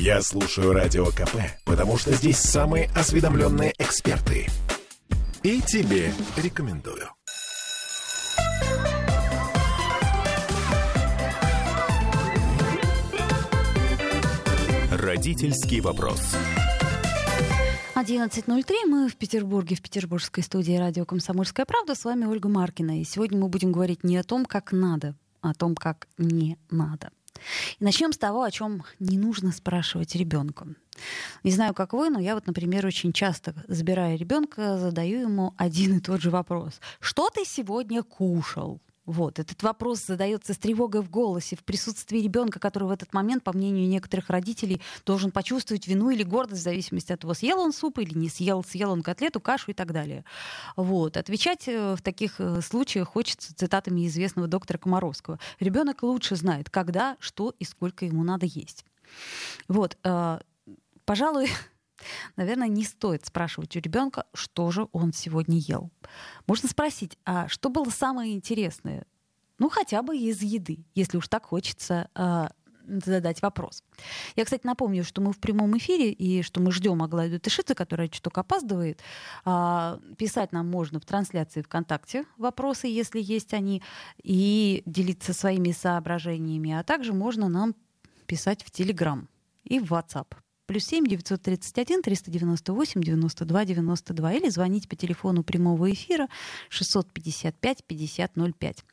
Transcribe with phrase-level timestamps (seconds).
[0.00, 4.46] Я слушаю Радио КП, потому что здесь самые осведомленные эксперты.
[5.42, 7.08] И тебе рекомендую.
[14.92, 16.36] Родительский вопрос.
[17.96, 18.86] 11.03.
[18.86, 21.96] Мы в Петербурге, в петербургской студии радио «Комсомольская правда».
[21.96, 23.00] С вами Ольга Маркина.
[23.00, 26.56] И сегодня мы будем говорить не о том, как надо, а о том, как не
[26.70, 27.10] надо.
[27.78, 30.66] И начнем с того, о чем не нужно спрашивать ребенка.
[31.44, 35.98] Не знаю, как вы, но я вот, например, очень часто, забирая ребенка, задаю ему один
[35.98, 36.80] и тот же вопрос.
[37.00, 38.80] Что ты сегодня кушал?
[39.08, 39.38] Вот.
[39.38, 43.54] Этот вопрос задается с тревогой в голосе, в присутствии ребенка, который в этот момент, по
[43.54, 48.00] мнению некоторых родителей, должен почувствовать вину или гордость в зависимости от того, съел он суп
[48.00, 50.26] или не съел, съел он котлету, кашу и так далее.
[50.76, 51.16] Вот.
[51.16, 55.38] Отвечать э, в таких э, случаях хочется цитатами известного доктора Комаровского.
[55.58, 58.84] Ребенок лучше знает, когда, что и сколько ему надо есть.
[59.68, 59.96] Вот.
[60.04, 60.40] Э,
[61.06, 61.48] пожалуй,
[62.36, 65.90] Наверное, не стоит спрашивать у ребенка, что же он сегодня ел.
[66.46, 69.04] Можно спросить, а что было самое интересное?
[69.58, 72.48] Ну, хотя бы из еды, если уж так хочется э,
[72.88, 73.82] задать вопрос.
[74.36, 78.08] Я, кстати, напомню, что мы в прямом эфире и что мы ждем Аглаю Тышидзе, которая
[78.08, 79.00] чуток опаздывает.
[79.44, 83.82] А, писать нам можно в трансляции ВКонтакте вопросы, если есть они,
[84.22, 86.72] и делиться своими соображениями.
[86.72, 87.74] А также можно нам
[88.26, 89.28] писать в Телеграм
[89.64, 90.34] и в WhatsApp
[90.68, 96.28] плюс 7 931 398 92 92 или звонить по телефону прямого эфира
[96.68, 98.84] 655 5005.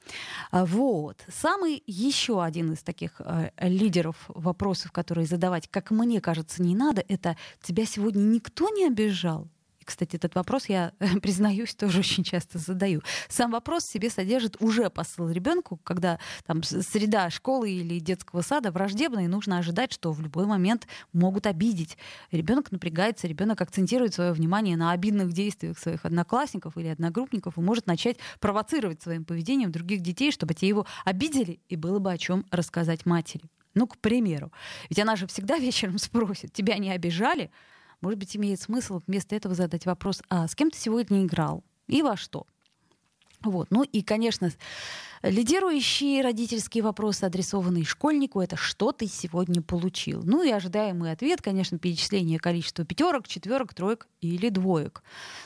[0.52, 1.18] Вот.
[1.28, 7.04] Самый еще один из таких э, лидеров вопросов, которые задавать, как мне кажется, не надо,
[7.10, 9.50] это «тебя сегодня никто не обижал?»
[9.86, 13.02] Кстати, этот вопрос я, признаюсь, тоже очень часто задаю.
[13.30, 18.72] Сам вопрос в себе содержит уже посыл ребенку, когда там среда школы или детского сада
[18.72, 21.98] враждебная, и нужно ожидать, что в любой момент могут обидеть.
[22.32, 27.86] Ребенок напрягается, ребенок акцентирует свое внимание на обидных действиях своих одноклассников или одногруппников и может
[27.86, 32.46] начать провоцировать своим поведением других детей, чтобы те его обидели, и было бы о чем
[32.50, 33.44] рассказать матери.
[33.76, 34.52] Ну, к примеру.
[34.90, 37.52] Ведь она же всегда вечером спросит, тебя не обижали?
[38.02, 42.02] Может быть, имеет смысл вместо этого задать вопрос, а с кем ты сегодня играл и
[42.02, 42.48] во что?
[43.46, 43.68] Вот.
[43.70, 44.52] Ну и, конечно,
[45.22, 50.22] лидирующие родительские вопросы, адресованные школьнику, это «что ты сегодня получил?».
[50.24, 55.04] Ну и ожидаемый ответ, конечно, перечисление количества пятерок, четверок, троек или двоек.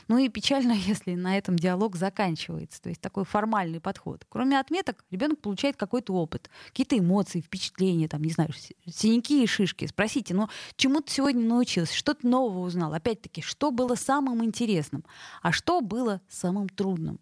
[0.08, 2.82] Ну и печально, если на этом диалог заканчивается.
[2.82, 4.26] То есть такой формальный подход.
[4.30, 8.52] Кроме отметок, ребенок получает какой-то опыт, какие-то эмоции, впечатления, там, не знаю,
[8.88, 9.86] синяки и шишки.
[9.88, 12.94] Спросите, ну чему ты сегодня научился, что ты нового узнал?
[12.94, 15.04] Опять-таки, что было самым интересным,
[15.42, 17.20] а что было самым трудным?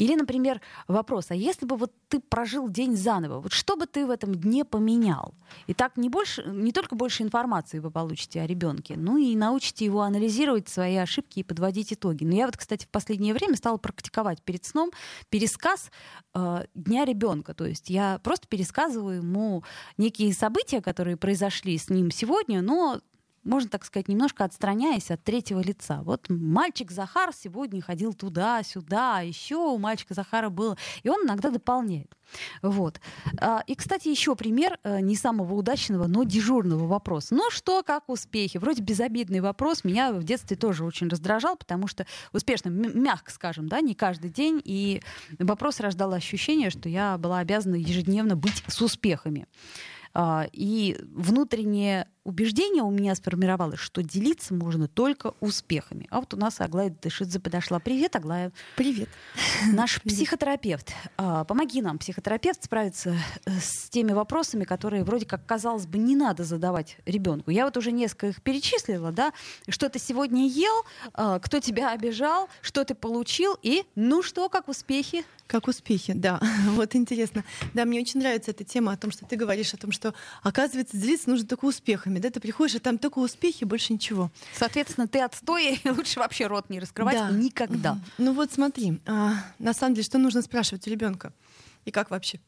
[0.00, 4.06] Или, например, вопрос, а если бы вот ты прожил день заново, вот что бы ты
[4.06, 5.34] в этом дне поменял?
[5.66, 9.84] И так не, больше, не только больше информации вы получите о ребенке, ну и научите
[9.84, 12.24] его анализировать свои ошибки и подводить итоги.
[12.24, 14.90] Но я вот, кстати, в последнее время стала практиковать перед сном
[15.28, 15.90] пересказ
[16.34, 17.52] э, дня ребенка.
[17.52, 19.64] То есть я просто пересказываю ему
[19.98, 23.00] некие события, которые произошли с ним сегодня, но
[23.44, 26.02] можно так сказать, немножко отстраняясь от третьего лица.
[26.02, 30.76] Вот мальчик Захар сегодня ходил туда-сюда, а еще у мальчика Захара было.
[31.02, 32.14] И он иногда дополняет.
[32.62, 33.00] Вот.
[33.40, 37.34] А, и, кстати, еще пример э, не самого удачного, но дежурного вопроса.
[37.34, 38.58] Ну что, как успехи?
[38.58, 39.84] Вроде безобидный вопрос.
[39.84, 44.60] Меня в детстве тоже очень раздражал, потому что успешно, мягко скажем, да, не каждый день.
[44.64, 45.02] И
[45.38, 49.46] вопрос рождал ощущение, что я была обязана ежедневно быть с успехами.
[50.12, 56.06] А, и внутреннее убеждение у меня сформировалось, что делиться можно только успехами.
[56.10, 57.78] А вот у нас Аглая Дышидзе подошла.
[57.80, 58.52] Привет, Аглая.
[58.76, 59.08] Привет.
[59.72, 60.16] Наш Привет.
[60.16, 60.92] психотерапевт.
[61.16, 66.16] А, помоги нам, психотерапевт, справиться э, с теми вопросами, которые вроде как, казалось бы, не
[66.16, 67.50] надо задавать ребенку.
[67.50, 69.32] Я вот уже несколько их перечислила, да,
[69.68, 74.68] что ты сегодня ел, а, кто тебя обижал, что ты получил, и ну что, как
[74.68, 75.24] успехи?
[75.50, 76.40] Как успехи, да.
[76.76, 77.44] Вот интересно.
[77.74, 80.14] Да, мне очень нравится эта тема о том, что ты говоришь о том, что,
[80.44, 82.19] оказывается, делиться нужно только успехами.
[82.20, 84.30] Да, ты приходишь, а там только успехи, больше ничего.
[84.54, 87.30] Соответственно, ты отстой, и лучше вообще рот не раскрывать да.
[87.30, 87.98] никогда.
[88.18, 91.32] Ну вот смотри, а, на самом деле, что нужно спрашивать у ребенка?
[91.84, 92.40] И как вообще?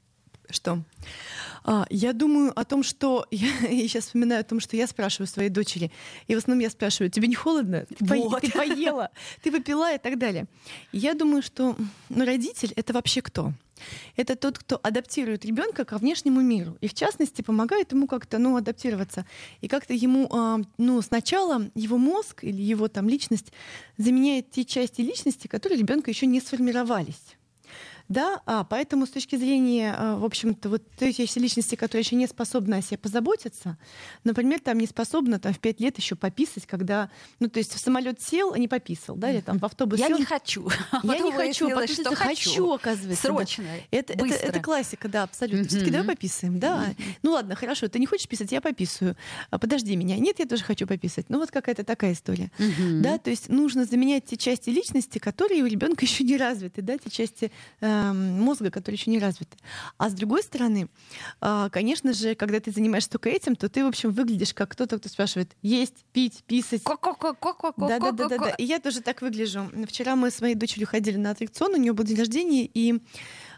[0.52, 0.82] Что?
[1.64, 5.26] А, я думаю о том, что я, я сейчас вспоминаю о том, что я спрашиваю
[5.26, 5.90] своей дочери,
[6.26, 7.86] и в основном я спрашиваю: тебе не холодно?
[7.86, 8.30] Ты, вот.
[8.32, 9.10] по, ты поела,
[9.42, 10.46] ты попила и так далее.
[10.92, 11.76] И я думаю, что
[12.08, 13.52] ну, родитель это вообще кто?
[14.16, 16.76] Это тот, кто адаптирует ребенка ко внешнему миру.
[16.80, 19.26] И в частности помогает ему как-то ну, адаптироваться.
[19.60, 23.52] И как-то ему а, ну, сначала его мозг или его там личность
[23.96, 27.36] заменяет те части личности, которые ребенка еще не сформировались.
[28.08, 32.16] Да, а, поэтому с точки зрения, а, в общем-то, вот той части личности, которая еще
[32.16, 33.78] не способна о себе позаботиться,
[34.24, 37.10] например, там не способна там, в пять лет еще пописать, когда,
[37.40, 40.08] ну, то есть в самолет сел, а не пописал, да, или там в автобус Я
[40.08, 40.18] сел.
[40.18, 40.68] не хочу.
[41.02, 43.22] Я не хочу, пописать, что хочу, оказывается.
[43.22, 43.34] да.
[43.34, 43.64] Срочно.
[43.90, 44.46] Это, это, быстро.
[44.46, 45.68] это классика, да, абсолютно.
[45.68, 46.94] Все-таки давай пописаем, да.
[47.22, 49.16] Ну ладно, хорошо, ты не хочешь писать, я пописаю.
[49.50, 50.16] А, подожди меня.
[50.18, 51.26] Нет, я тоже хочу пописать.
[51.28, 52.50] Ну вот какая-то такая история.
[53.00, 56.98] Да, то есть нужно заменять те части личности, которые у ребенка еще не развиты, да,
[56.98, 57.50] те части
[57.80, 59.56] эм, мозга, которые еще не развиты.
[59.98, 60.88] А с другой стороны,
[61.40, 64.98] а, конечно же, когда ты занимаешься только этим, то ты, в общем, выглядишь как кто-то,
[64.98, 66.82] кто спрашивает есть, пить, писать.
[67.88, 68.50] Да, да, да, да, да.
[68.58, 69.70] И я тоже так выгляжу.
[69.86, 73.00] Вчера мы с моей дочерью ходили на аттракцион, у нее был день рождения, и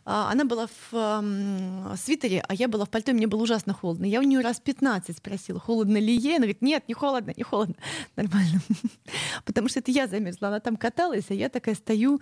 [0.05, 4.05] она была в свитере, а я была в пальто, и мне было ужасно холодно.
[4.05, 6.37] Я у нее раз 15 спросила, холодно ли ей.
[6.37, 7.77] Она говорит, нет, не холодно, не холодно.
[8.17, 8.61] Нормально.
[9.45, 10.49] Потому что это я замерзла.
[10.49, 12.21] Она там каталась, а я такая стою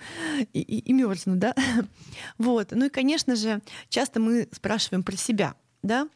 [0.52, 1.54] и, и, и мерзну, да.
[2.38, 2.68] Вот.
[2.70, 6.08] Ну и, конечно же, часто мы спрашиваем про себя, да.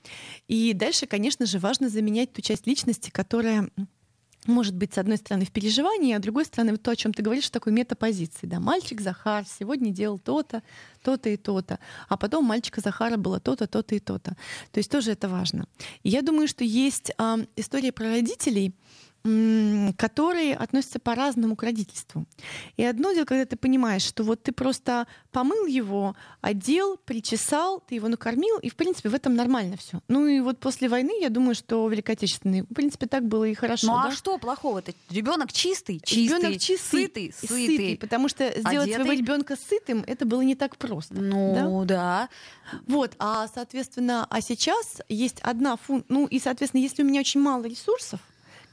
[0.49, 3.69] И дальше, конечно же, важно заменять ту часть личности, которая
[4.47, 7.23] может быть, с одной стороны, в переживании, а с другой стороны, то, о чем ты
[7.23, 8.47] говоришь, в такой метапозиции.
[8.47, 10.63] Да, мальчик Захар сегодня делал то-то,
[11.03, 11.79] то-то и то-то,
[12.09, 14.37] а потом мальчика Захара было то-то, то-то и то-то.
[14.73, 15.67] То есть тоже это важно.
[16.03, 18.75] И я думаю, что есть а, история про родителей,
[19.97, 22.27] которые относятся по-разному к родительству.
[22.77, 27.97] И одно дело, когда ты понимаешь, что вот ты просто помыл его, одел, причесал, ты
[27.97, 30.01] его накормил, и, в принципе, в этом нормально все.
[30.09, 33.55] Ну и вот после войны, я думаю, что Великой Отечественной, в принципе, так было и
[33.55, 33.89] хорошо.
[33.89, 34.09] Ну да?
[34.09, 34.93] а что плохого-то?
[35.11, 37.99] Ребенок чистый, чистый, Ребенок чистый, сытый, и сытый.
[37.99, 39.17] потому что сделать своего одетый.
[39.17, 41.15] ребенка сытым это было не так просто.
[41.15, 42.29] Ну да.
[42.87, 47.41] Вот, а соответственно, а сейчас есть одна функция, ну и соответственно, если у меня очень
[47.41, 48.21] мало ресурсов,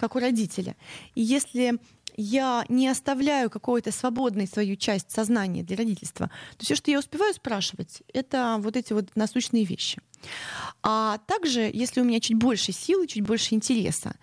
[0.04, 0.76] как у родителя,
[1.16, 1.80] и если
[2.18, 7.34] я не оставляю какую-то свободной свою часть сознания для родительства, то все, что я успеваю
[7.34, 10.02] спрашивать, это вот эти вот насущные вещи.
[10.82, 14.16] А также, если у меня чуть больше силы, чуть больше интереса,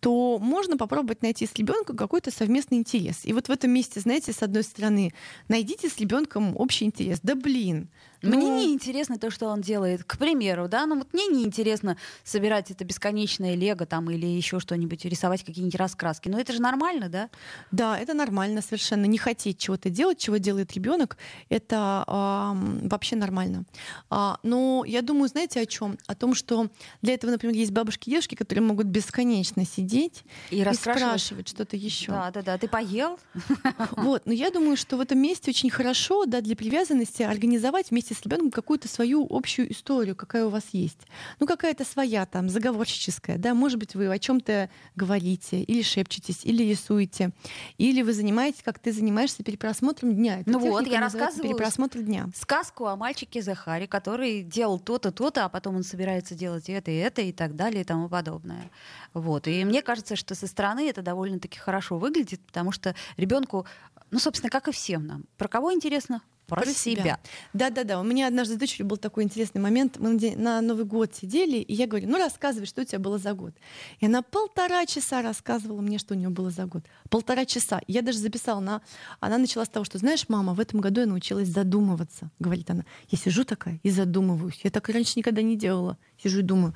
[0.00, 3.24] то можно попробовать найти с ребенком какой-то совместный интерес.
[3.24, 5.12] И вот в этом месте, знаете, с одной стороны,
[5.48, 7.20] найдите с ребенком общий интерес.
[7.22, 7.88] Да блин.
[8.22, 10.04] Мне ну, не интересно то, что он делает.
[10.04, 14.58] К примеру, да, ну вот мне не интересно собирать это бесконечное лего там или еще
[14.58, 16.28] что-нибудь, рисовать какие-нибудь раскраски.
[16.28, 17.30] Но это же нормально, да?
[17.70, 19.04] Да, это нормально совершенно.
[19.04, 21.18] Не хотеть чего-то делать, чего делает ребенок,
[21.48, 23.64] это ам, вообще нормально.
[24.10, 25.98] А, но я думаю, знаете о чем?
[26.06, 26.68] О том, что
[27.02, 31.76] для этого, например, есть бабушки и дедушки, которые могут бесконечно сидеть И и, спрашивать что-то
[31.76, 32.12] еще.
[32.12, 32.58] Да, да, да.
[32.58, 33.18] Ты поел?
[33.96, 38.14] Вот, но я думаю, что в этом месте очень хорошо, да, для привязанности организовать вместе
[38.14, 41.00] с ребенком какую-то свою общую историю, какая у вас есть.
[41.40, 46.62] Ну, какая-то своя там, заговорщическая, да, может быть, вы о чем-то говорите, или шепчетесь, или
[46.62, 47.32] рисуете,
[47.78, 50.40] или вы занимаетесь, как ты занимаешься перепросмотром дня.
[50.40, 51.50] Эта Ну вот, я рассказываю.
[51.50, 52.28] Перепросмотр дня.
[52.34, 56.96] Сказку о мальчике Захаре, который делал то-то, то-то, а потом он собирается делать это и
[56.96, 58.70] это и так далее и тому подобное.
[59.12, 59.46] Вот.
[59.46, 63.66] И мне кажется, что со стороны это довольно-таки хорошо выглядит, потому что ребенку,
[64.10, 65.24] ну, собственно, как и всем нам.
[65.36, 66.22] Про кого интересно?
[66.46, 67.18] Про, Про себя.
[67.52, 67.98] Да-да-да.
[68.00, 69.96] У меня однажды с дочерью был такой интересный момент.
[69.98, 73.18] Мы на на Новый год сидели, и я говорю, ну рассказывай, что у тебя было
[73.18, 73.52] за год.
[73.98, 76.84] И она полтора часа рассказывала мне, что у нее было за год.
[77.10, 77.80] Полтора часа.
[77.88, 78.58] Я даже записала.
[78.58, 78.80] Она,
[79.18, 82.84] она начала с того, что, знаешь, мама, в этом году я научилась задумываться, говорит она.
[83.08, 84.60] Я сижу такая и задумываюсь.
[84.62, 85.98] Я так раньше никогда не делала.
[86.22, 86.74] Сижу и думаю.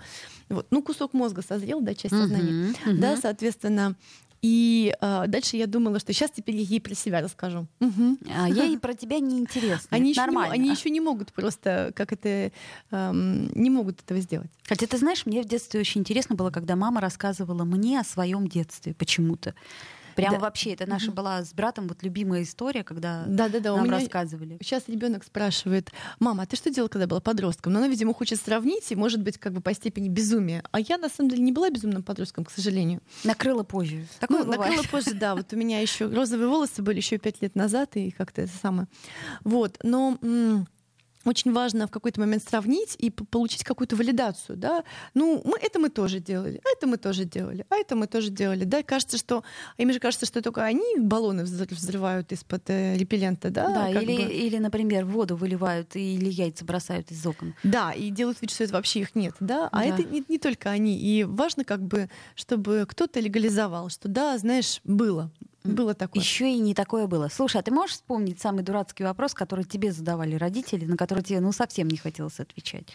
[0.49, 0.67] Вот.
[0.71, 2.75] Ну, кусок мозга созрел, да, часть сознания.
[2.85, 3.21] Мгм, Да, мгм.
[3.23, 3.95] соответственно.
[4.43, 7.67] И а, дальше я думала, что сейчас теперь я ей про себя расскажу.
[7.79, 8.19] Мгм.
[8.35, 9.89] А ей про тебя не интересно.
[9.91, 10.55] Они еще, не, нормально.
[10.55, 12.51] они еще не могут просто, как это,
[12.91, 14.51] эм, не могут этого сделать.
[14.65, 18.47] Хотя ты знаешь, мне в детстве очень интересно было, когда мама рассказывала мне о своем
[18.47, 19.55] детстве почему-то.
[20.21, 20.41] Прямо Да.
[20.43, 24.59] вообще, это наша была с братом вот любимая история, когда Да-да-да, у нам меня рассказывали.
[24.63, 27.73] сейчас ребенок спрашивает, мама, а ты что делала, когда была подростком?
[27.73, 30.63] Но она, видимо, хочет сравнить, и, может быть, как бы по степени безумия.
[30.71, 33.01] А я, на самом деле, не была безумным подростком, к сожалению.
[33.25, 34.07] Накрыла позже.
[34.19, 34.73] Такое ну, бывает.
[34.77, 35.35] накрыла позже, да.
[35.35, 38.89] Вот у меня еще розовые волосы были еще пять лет назад, и как-то это самое.
[39.45, 39.79] Вот.
[39.83, 40.67] Но м,
[41.25, 44.85] очень важно в какой-то момент сравнить и получить какую-то валидацию, да.
[45.15, 48.31] Ну, мы, это мы тоже делали, а это мы тоже делали, а это мы тоже
[48.31, 48.83] делали, да.
[48.83, 49.45] Кажется, что,
[49.77, 53.69] а им же кажется, что только они баллоны взр- взрывают из-под э, репеллента, да.
[53.69, 54.33] Да, как или, бы.
[54.33, 57.55] или, например, воду выливают или яйца бросают из окон.
[57.63, 59.69] Да, и делают вид, что это вообще их нет, да.
[59.73, 59.85] А Да.
[59.85, 60.99] это не, не только они.
[60.99, 65.31] И важно, как бы, чтобы кто-то легализовал, что да, знаешь, было,
[65.65, 66.23] было такое.
[66.23, 67.29] Еще и не такое было.
[67.29, 71.41] Слушай, а ты можешь вспомнить самый дурацкий вопрос, который тебе задавали родители, на который тебе
[71.41, 72.87] ну совсем не хотелось отвечать?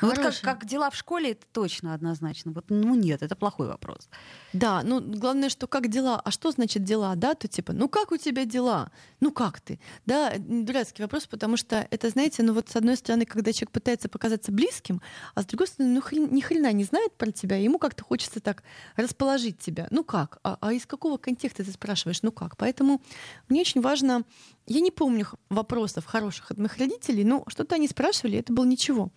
[0.00, 2.52] Ну, вот как, как дела в школе, это точно однозначно.
[2.52, 4.08] Вот, ну нет, это плохой вопрос.
[4.52, 6.20] Да, ну главное, что как дела?
[6.24, 7.14] А что значит дела?
[7.16, 8.90] Да, то типа, ну как у тебя дела?
[9.20, 9.80] Ну как ты?
[10.06, 14.08] Да, дурацкий вопрос, потому что это, знаете, ну вот с одной стороны, когда человек пытается
[14.08, 15.02] показаться близким,
[15.34, 18.40] а с другой стороны, ну хрен- ни хрена не знает про тебя, ему как-то хочется
[18.40, 18.62] так
[18.96, 19.88] расположить тебя.
[19.90, 20.38] Ну как?
[20.44, 22.22] А, а из какого контекста ты спрашиваешь?
[22.22, 22.56] Ну как?
[22.56, 23.00] Поэтому
[23.48, 24.22] мне очень важно,
[24.68, 29.10] я не помню вопросов хороших от моих родителей, но что-то они спрашивали, это было ничего.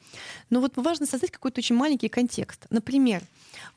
[0.49, 2.65] Но вот важно создать какой-то очень маленький контекст.
[2.69, 3.21] Например,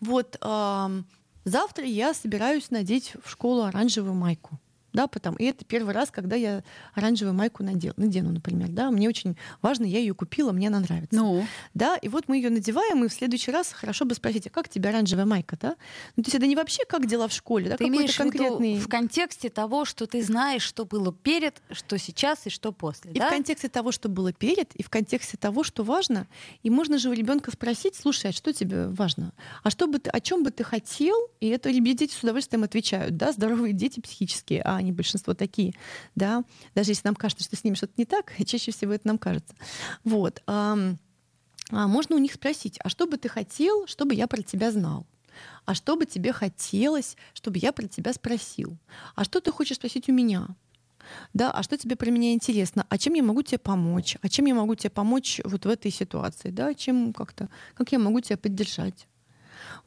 [0.01, 1.05] вот ам,
[1.45, 4.59] завтра я собираюсь надеть в школу оранжевую майку.
[4.95, 6.63] Да, потому, и это первый раз, когда я
[6.95, 8.69] оранжевую майку надел, надену, например.
[8.69, 11.17] Да, мне очень важно, я ее купила, мне она нравится.
[11.17, 14.51] Ну, Да, и вот мы ее надеваем, и в следующий раз хорошо бы спросить, а
[14.51, 15.77] как тебе оранжевая майка, да?
[16.17, 18.31] Ну, то есть это не вообще как дела в школе, да, ты имеешь в виду
[18.31, 18.79] конкретный...
[18.79, 23.19] в контексте того, что ты знаешь, что было перед, что сейчас и что после, И
[23.19, 23.27] да?
[23.27, 26.29] в контексте того, что было перед, и в контексте того, что важно.
[26.63, 29.33] И можно же у ребенка спросить, слушай, а что тебе важно?
[29.65, 31.17] А что бы ты, о чем бы ты хотел?
[31.41, 35.75] И это дети с удовольствием отвечают, да, здоровые дети психические, а они большинство такие,
[36.15, 36.45] да.
[36.75, 39.55] Даже если нам кажется, что с ними что-то не так, чаще всего это нам кажется.
[40.05, 40.43] Вот.
[40.47, 40.77] а
[41.71, 45.07] можно у них спросить, а что бы ты хотел, чтобы я про тебя знал?
[45.65, 48.77] А что бы тебе хотелось, чтобы я про тебя спросил?
[49.15, 50.49] А что ты хочешь спросить у меня?
[51.33, 52.87] Да, а что тебе про меня интересно?
[52.89, 54.17] А чем я могу тебе помочь?
[54.23, 56.51] А чем я могу тебе помочь вот в этой ситуации?
[56.51, 59.07] Да, чем как-то, как я могу тебя поддержать?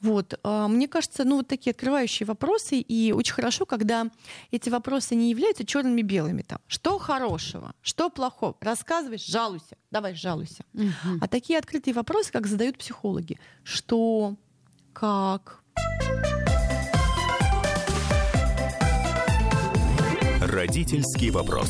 [0.01, 4.10] Вот, а, мне кажется, ну вот такие открывающие вопросы, и очень хорошо, когда
[4.51, 6.41] эти вопросы не являются черными белыми.
[6.41, 10.63] Там, что хорошего, что плохого, рассказываешь, жалуйся, давай жалуйся.
[10.74, 11.19] Мгм.
[11.22, 14.36] А такие открытые вопросы, как задают психологи, что,
[14.93, 15.63] как,
[20.41, 21.69] Родительский вопрос.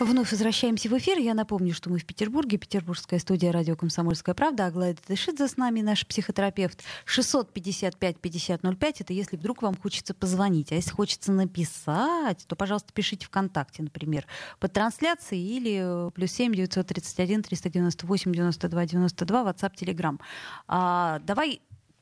[0.00, 1.18] Вновь возвращаемся в эфир.
[1.18, 2.56] Я напомню, что мы в Петербурге.
[2.56, 4.64] Петербургская студия радио «Комсомольская правда».
[4.64, 6.82] Аглая Дышидзе с нами, наш психотерапевт.
[7.04, 8.96] 655-5005.
[9.00, 10.72] Это если вдруг вам хочется позвонить.
[10.72, 14.26] А если хочется написать, то, пожалуйста, пишите ВКонтакте, например,
[14.58, 20.18] под трансляцией или э, плюс 7 931 398 92 92 WhatsApp, Telegram.
[20.66, 21.60] А, давай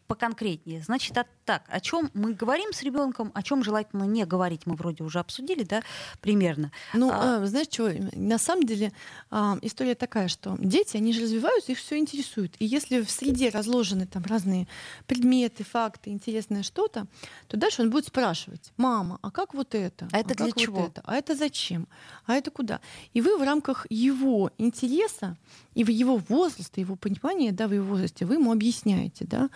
[0.08, 0.82] поконкретнее.
[0.82, 4.74] Значит, а так, о чем мы говорим с ребенком, о чем желательно не говорить, мы
[4.74, 5.82] вроде уже обсудили, да,
[6.20, 6.70] примерно.
[6.92, 8.92] Ну, А- а, знаешь что, на самом деле
[9.30, 12.54] а, история такая, что дети, они же развиваются, их все интересует.
[12.58, 14.68] И если в среде разложены там разные
[15.06, 17.06] предметы, факты, интересное что-то,
[17.46, 20.06] то дальше он будет спрашивать, мама, а как вот это?
[20.12, 20.84] А это для как вот чего?
[20.84, 21.00] это?
[21.06, 21.88] А это зачем?
[22.26, 22.80] А это куда?
[23.14, 25.38] И вы в рамках его интереса
[25.74, 29.48] и в его возрасте, его понимания, да, в его возрасте, вы ему объясняете, да,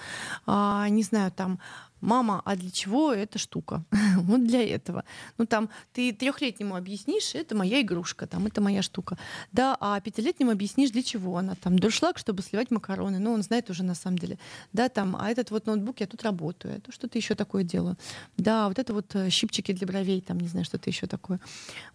[0.47, 1.59] а, не знаю, там,
[2.03, 3.85] мама, а для чего эта штука?
[4.17, 5.05] вот для этого.
[5.39, 9.17] Ну там ты трехлетнему объяснишь, это моя игрушка, там это моя штука.
[9.53, 11.79] Да, а пятилетнему объяснишь, для чего она там.
[11.79, 13.19] Дуршлаг, чтобы сливать макароны.
[13.19, 14.39] Ну, он знает уже на самом деле.
[14.73, 17.97] Да, там, а этот вот ноутбук я тут работаю, это что-то еще такое делаю.
[18.37, 21.41] Да, вот это вот э, щипчики для бровей, там, не знаю, что-то еще такое.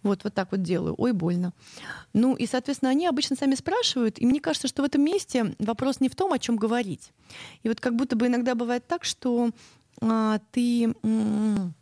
[0.02, 0.94] Вот, вот так вот делаю.
[0.98, 1.52] Ой, больно.
[2.14, 6.00] Ну, и, соответственно, они обычно сами спрашивают, и мне кажется, что в этом месте вопрос
[6.00, 7.12] не в том, о чем говорить.
[7.62, 9.50] И вот как будто бы иногда бывает так, что
[10.52, 11.74] ты м,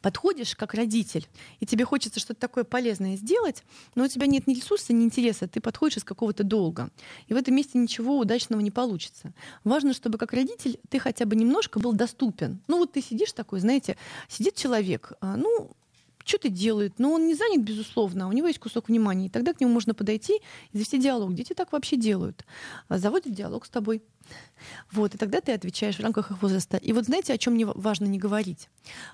[0.00, 1.28] подходишь как родитель,
[1.60, 3.62] и тебе хочется что-то такое полезное сделать,
[3.94, 6.90] но у тебя нет ни ресурса, ни интереса, ты подходишь из какого-то долга.
[7.28, 9.32] И в этом месте ничего удачного не получится.
[9.64, 12.60] Важно, чтобы как родитель ты хотя бы немножко был доступен.
[12.68, 13.96] Ну вот ты сидишь такой, знаете,
[14.28, 15.70] сидит человек, а, ну,
[16.24, 19.52] что-то делает, но он не занят, безусловно, а у него есть кусок внимания, и тогда
[19.52, 20.36] к нему можно подойти
[20.72, 21.34] и завести диалог.
[21.34, 22.44] Дети так вообще делают.
[22.88, 24.02] А, Заводят диалог с тобой.
[24.92, 26.76] Вот, и тогда ты отвечаешь в рамках их возраста.
[26.76, 28.68] И вот знаете, о чем мне важно не говорить?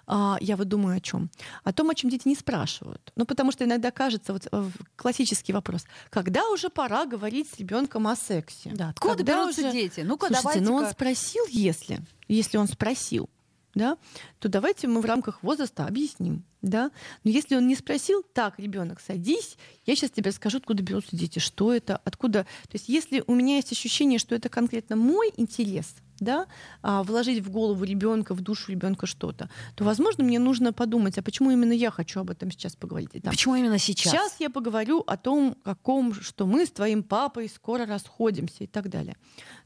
[0.06, 1.30] А, я вот думаю о чем?
[1.64, 3.12] О том, о чем дети не спрашивают.
[3.16, 8.08] Ну, потому что иногда кажется, вот э, классический вопрос, когда уже пора говорить с ребенком
[8.08, 8.70] о сексе?
[8.74, 10.00] Да, откуда Когда берутся уже- дети?
[10.00, 13.30] Ну-ка, Слушайте, ну он спросил, если, если он спросил,
[13.74, 13.96] да,
[14.38, 16.90] то давайте мы в рамках возраста объясним, да.
[17.24, 21.38] Но если он не спросил, так, ребенок, садись, я сейчас тебе расскажу, откуда берутся дети,
[21.38, 22.44] что это, откуда.
[22.44, 26.46] То есть если у меня есть ощущение, что это конкретно мой интерес, да,
[26.82, 31.22] а, вложить в голову ребенка, в душу ребенка что-то, то, возможно, мне нужно подумать, а
[31.22, 33.10] почему именно я хочу об этом сейчас поговорить.
[33.12, 34.12] И там, Почему именно сейчас?
[34.12, 38.88] Сейчас я поговорю о том, каком, что мы с твоим папой скоро расходимся и так
[38.88, 39.16] далее.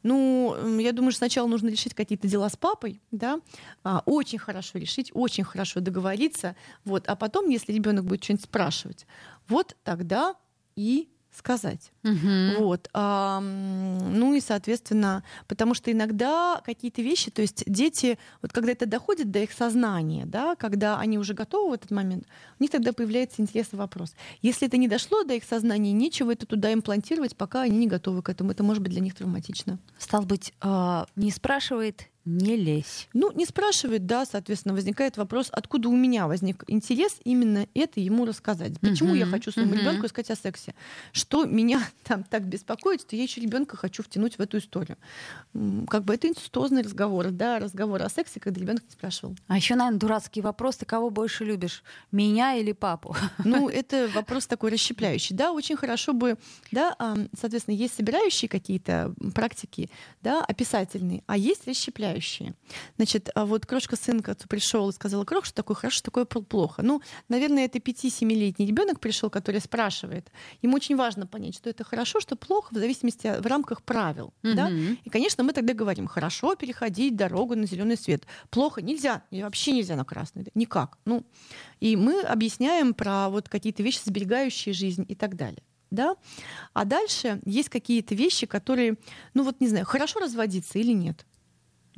[0.03, 3.41] Ну, я думаю, что сначала нужно решить какие-то дела с папой, да,
[3.83, 9.07] А, очень хорошо решить, очень хорошо договориться, Вот, а потом, если ребенок будет что-нибудь спрашивать,
[9.49, 10.35] вот тогда
[10.77, 11.93] и сказать.
[12.03, 12.57] Мгм.
[12.59, 12.89] Вот.
[12.93, 18.87] а, ну и, соответственно, потому что иногда какие-то вещи, то есть дети, вот когда это
[18.87, 22.27] доходит до их сознания, да, когда они уже готовы в этот момент,
[22.59, 24.15] у них тогда появляется интересный вопрос.
[24.43, 28.23] Если это не дошло до их сознания, нечего это туда имплантировать, пока они не готовы
[28.23, 28.51] к этому.
[28.51, 29.79] Это может быть для них травматично.
[29.99, 33.09] Стал быть, а, не спрашивает, не лезь.
[33.15, 38.25] Ну, не спрашивает, да, соответственно, возникает вопрос, откуда у меня возник интерес именно это ему
[38.27, 38.79] рассказать.
[38.81, 39.81] Почему я Мгм, хочу своему мгм.
[39.81, 40.75] ребенку сказать о сексе?
[41.13, 44.99] Что меня там так беспокоит, что я еще ребенка хочу втянуть в эту историю.
[45.89, 49.35] Как бы это инцестозный разговор, да, разговор о сексе, когда ребенок не спрашивал.
[49.49, 51.83] А еще, наверное, дурацкий вопрос: ты кого больше любишь?
[52.13, 53.17] Меня или папу?
[53.45, 55.35] Ну, это вопрос такой расщепляющий.
[55.35, 56.37] Да, очень хорошо бы,
[56.71, 56.95] да,
[57.39, 59.91] соответственно, есть собирающие какие-то практики,
[60.23, 62.10] да, описательные, а есть расщепляющие.
[62.97, 66.05] Значит, а вот крошка сын к отцу пришел и сказал, крох, что такое хорошо, что
[66.11, 66.83] такое пл- плохо.
[66.83, 70.31] Ну, наверное, это 5-7-летний ребенок пришел, который спрашивает.
[70.63, 74.33] Ему очень важно понять, что это хорошо, что плохо, в зависимости в рамках правил.
[74.43, 74.69] Да?
[74.69, 74.99] Мгм.
[75.05, 78.25] И, конечно, мы тогда говорим, хорошо переходить дорогу на зеленый свет.
[78.51, 80.43] Плохо нельзя, вообще нельзя на красный.
[80.45, 80.99] да, Никак.
[81.05, 81.25] Ну,
[81.81, 85.63] и мы объясняем про вот какие-то вещи, сберегающие жизнь и так далее.
[85.91, 86.15] Да?
[86.73, 88.97] А дальше есть какие-то вещи, которые,
[89.35, 91.27] ну вот не знаю, хорошо разводиться или нет.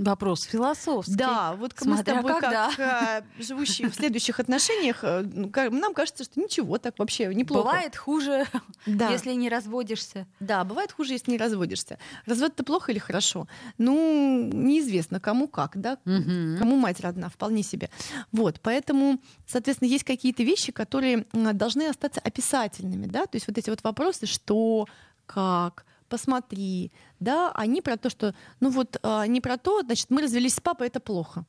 [0.03, 1.15] Вопрос философский.
[1.15, 2.71] Да, вот мы с тобой, когда.
[2.77, 7.65] как э, живущие в следующих отношениях, э, ну, нам кажется, что ничего, так вообще неплохо.
[7.65, 8.47] Бывает хуже,
[8.87, 9.11] да.
[9.11, 10.27] если не разводишься.
[10.41, 11.99] Да, бывает хуже, если не разводишься.
[12.27, 13.47] Развод это плохо или хорошо?
[13.79, 16.57] Ну, неизвестно, кому как, да, Мгм.
[16.59, 17.89] кому мать родна, вполне себе.
[18.33, 23.71] Вот, поэтому, соответственно, есть какие-то вещи, которые должны остаться описательными, да, то есть вот эти
[23.71, 24.89] вот вопросы, что,
[25.27, 30.21] как, посмотри, да, они про то, что, ну вот, а, не про то, значит, мы
[30.21, 31.47] развелись с папой, это плохо,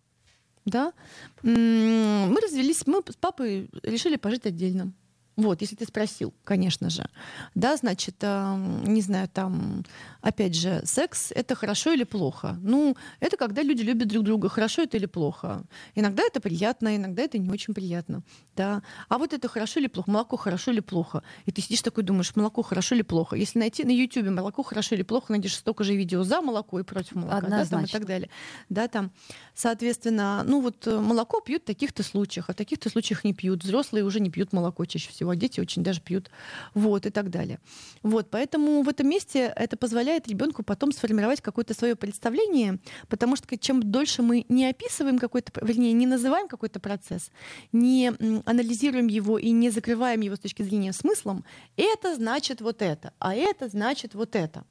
[0.63, 0.93] да,
[1.41, 4.93] мы развелись, мы с папой решили пожить отдельно.
[5.35, 7.09] Вот, если ты спросил, конечно же.
[7.55, 9.83] Да, значит, эм, не знаю, там,
[10.21, 12.57] опять же, секс— это хорошо или плохо?
[12.61, 15.63] Ну, это когда люди любят друг друга, хорошо это или плохо.
[15.95, 18.21] Иногда это приятно, иногда это не очень приятно.
[18.55, 18.83] Да.
[19.09, 20.11] А вот это хорошо или плохо?
[20.11, 21.23] Молоко хорошо или плохо?
[21.45, 23.35] И ты сидишь такой думаешь, молоко хорошо или плохо?
[23.35, 26.83] Если найти на YouTube молоко хорошо или плохо, найдешь столько же видео за молоко и
[26.83, 28.29] против молока, да, там, и так далее.
[28.69, 29.11] Да, там,
[29.55, 33.63] соответственно, ну вот э, молоко пьют в таких-то случаях, а в таких-то случаях не пьют.
[33.63, 36.29] Взрослые уже не пьют молоко чаще всего, а дети очень даже пьют.
[36.73, 37.59] Вот, и так далее.
[38.01, 43.57] Вот, поэтому в этом месте это позволяет ребенку потом сформировать какое-то свое представление, потому что
[43.57, 47.31] чем дольше мы не описываем какой-то, вернее, не называем какой-то процесс,
[47.71, 48.11] не
[48.45, 51.45] анализируем его и не закрываем его с точки зрения смыслом,
[51.77, 54.65] это значит вот это, а это значит вот это.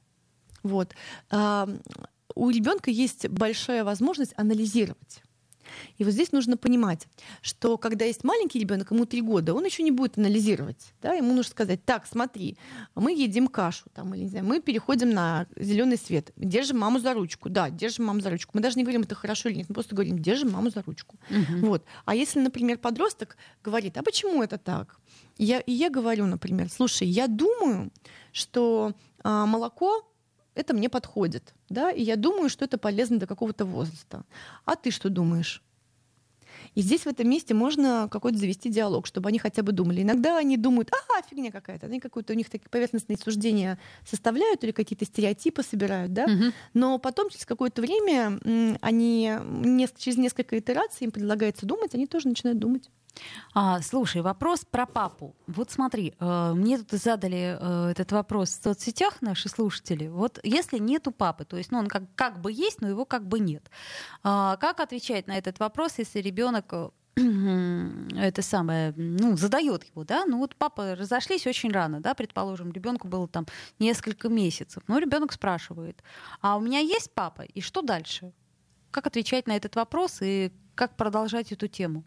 [0.63, 0.93] Вот.
[2.35, 5.21] У ребенка есть большая возможность анализировать.
[5.97, 7.07] И вот здесь нужно понимать,
[7.41, 10.93] что когда есть маленький ребенок, ему три года, он еще не будет анализировать.
[11.01, 11.13] Да?
[11.13, 12.57] Ему нужно сказать: так, смотри,
[12.95, 17.13] мы едим кашу, там, или не знаю, мы переходим на зеленый свет, держим маму за
[17.13, 17.49] ручку.
[17.49, 18.51] Да, держим маму за ручку.
[18.53, 21.17] Мы даже не говорим, это хорошо или нет, мы просто говорим, держим маму за ручку.
[21.29, 21.61] Мгм.
[21.61, 21.85] Вот.
[22.05, 24.99] А если, например, подросток говорит, а почему это так?
[25.37, 27.91] Я, и я говорю, например, слушай, я думаю,
[28.31, 30.05] что а, молоко
[30.55, 34.23] это мне подходит, да, и я думаю, что это полезно до какого-то возраста.
[34.65, 35.61] А ты что думаешь?
[36.75, 40.01] И здесь в этом месте можно какой-то завести диалог, чтобы они хотя бы думали.
[40.01, 41.87] Иногда они думают, а, фигня какая-то.
[41.87, 46.27] Они какое-то у них такие поверхностные суждения составляют или какие-то стереотипы собирают, да.
[46.27, 46.53] Мгм.
[46.73, 48.39] Но потом, через какое-то время,
[48.81, 49.31] они
[49.97, 52.89] через несколько итераций им предлагается думать, они тоже начинают думать.
[53.53, 55.35] А, слушай, вопрос про папу.
[55.47, 60.07] Вот смотри, э, мне тут задали э, этот вопрос в соцсетях наши слушатели.
[60.07, 63.27] Вот если нету папы, то есть, ну, он как, как бы есть, но его как
[63.27, 63.69] бы нет.
[64.23, 66.73] А, как отвечать на этот вопрос, если ребенок
[67.15, 73.07] это самое, ну, задает его, да, ну вот папа разошлись очень рано, да, предположим, ребенку
[73.07, 73.45] было там
[73.77, 76.01] несколько месяцев, но ребенок спрашивает,
[76.41, 78.33] а у меня есть папа, и что дальше?
[78.89, 82.03] Как отвечать на этот вопрос и как продолжать эту тему?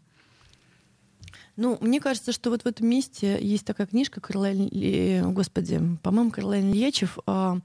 [1.55, 6.31] Ну, мне кажется, что вот в этом месте есть такая книжка Каролайн, Ли- господи, по-моему,
[6.31, 7.57] Каролайн Ильячев, а,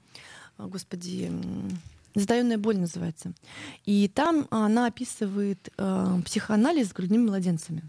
[0.57, 1.69] а, господи, м,
[2.15, 3.33] «Затаённая боль» называется.
[3.85, 7.83] И там она описывает а, психоанализ с грудными младенцами.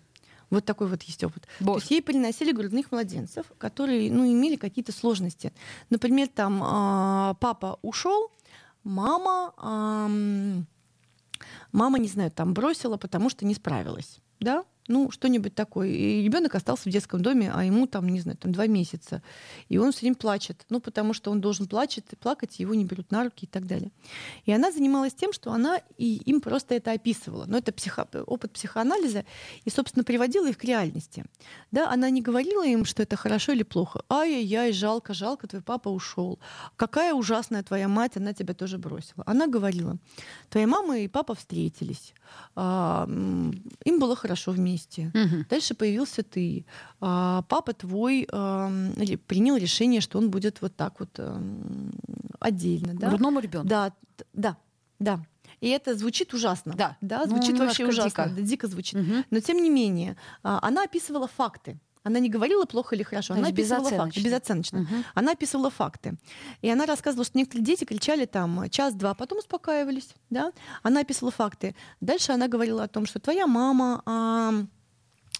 [0.50, 1.48] Вот такой вот есть опыт.
[1.58, 1.80] То Боже.
[1.80, 5.52] есть ей приносили грудных младенцев, которые ну, имели какие-то сложности.
[5.90, 8.30] Например, там а, папа ушел,
[8.84, 10.66] мама, ам,
[11.72, 14.18] мама, не знаю, там бросила, потому что не справилась.
[14.38, 14.64] Да?
[14.86, 15.88] Ну, что-нибудь такое.
[15.88, 19.22] И ребенок остался в детском доме, а ему там, не знаю, там два месяца.
[19.68, 20.66] И он все время плачет.
[20.68, 23.90] Ну, потому что он должен плачет, плакать, его не берут на руки и так далее.
[24.44, 27.46] И она занималась тем, что она и им просто это описывала.
[27.46, 28.06] Но это психо...
[28.26, 29.24] опыт психоанализа
[29.64, 31.24] и, собственно, приводила их к реальности.
[31.70, 34.02] Да, она не говорила им, что это хорошо или плохо.
[34.10, 36.38] Ай-яй-яй, жалко, жалко, твой папа ушел.
[36.76, 39.24] Какая ужасная твоя мать, она тебя тоже бросила.
[39.26, 39.96] Она говорила,
[40.50, 42.12] твоя мама и папа встретились.
[42.54, 45.12] А, им было хорошо вместе вместе.
[45.14, 45.44] Угу.
[45.48, 46.64] Дальше появился ты.
[47.00, 48.70] А, папа твой а,
[49.26, 51.40] принял решение, что он будет вот так вот а,
[52.40, 52.94] отдельно.
[52.94, 53.08] Да?
[53.08, 53.68] Грудному ребенку.
[53.68, 53.92] Да,
[54.32, 54.56] да,
[54.98, 55.20] да.
[55.60, 56.74] И это звучит ужасно.
[56.76, 58.24] Да, да ну, звучит ну, вообще ужасно.
[58.24, 58.34] Дико.
[58.36, 59.00] Да, дико звучит.
[59.00, 59.24] Угу.
[59.30, 61.78] Но тем не менее, а, она описывала факты.
[62.04, 64.20] Она не говорила плохо или хорошо, она описывала факты.
[64.20, 64.82] Безоценочно.
[64.82, 64.94] Угу.
[65.14, 66.14] Она описывала факты.
[66.62, 70.10] И она рассказывала, что некоторые дети кричали там час-два, потом успокаивались.
[70.30, 70.52] Да?
[70.82, 71.74] Она описывала факты.
[72.00, 74.52] Дальше она говорила о том, что твоя мама а, а,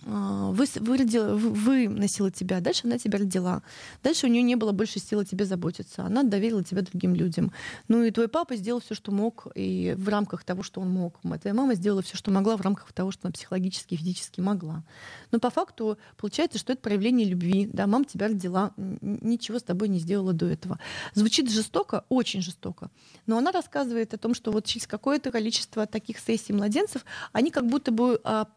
[0.06, 3.62] вы, вы, родила, вы носила тебя, дальше она тебя родила.
[4.02, 6.04] Дальше у нее не было больше сил о тебе заботиться.
[6.04, 7.52] Она доверила тебя другим людям.
[7.88, 11.20] Ну и твой папа сделал все, что мог, и в рамках того, что он мог.
[11.40, 14.82] Твоя мама сделала все, что могла в рамках того, что она психологически и физически могла.
[15.30, 17.68] Но по факту получается, что это проявление любви.
[17.72, 20.78] Да, мама тебя родила, ничего с тобой не сделала до этого.
[21.14, 22.90] Звучит жестоко, очень жестоко.
[23.26, 27.66] Но она рассказывает о том, что вот через какое-то количество таких сессий младенцев они как
[27.66, 28.48] будто бы а,